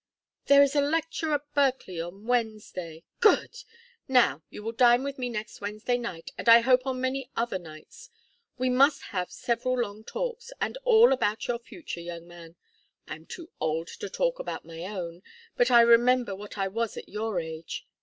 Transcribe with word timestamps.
"There 0.47 0.63
is 0.63 0.75
a 0.75 0.81
lecture 0.81 1.31
at 1.35 1.53
Berkeley 1.53 2.01
on 2.01 2.25
Wednesday" 2.25 3.03
"Good! 3.29 3.57
Now, 4.07 4.41
you 4.49 4.63
will 4.63 4.71
dine 4.71 5.03
with 5.03 5.19
me 5.19 5.29
next 5.29 5.61
Wednesday 5.61 5.99
night 5.99 6.31
and 6.39 6.49
I 6.49 6.61
hope 6.61 6.87
on 6.87 6.99
many 6.99 7.29
other 7.35 7.59
nights. 7.59 8.09
We 8.57 8.67
must 8.71 9.03
have 9.13 9.31
several 9.31 9.77
long 9.79 10.03
talks 10.03 10.51
and 10.59 10.75
all 10.85 11.13
about 11.13 11.47
your 11.47 11.59
future, 11.59 12.01
young 12.01 12.25
man. 12.27 12.55
I 13.07 13.13
am 13.13 13.27
too 13.27 13.51
old 13.59 13.87
to 13.99 14.09
talk 14.09 14.39
about 14.39 14.65
my 14.65 14.85
own, 14.85 15.21
but 15.55 15.69
I 15.69 15.81
remember 15.81 16.35
what 16.35 16.57
I 16.57 16.67
was 16.67 16.97
at 16.97 17.07
your 17.07 17.39
age. 17.39 17.85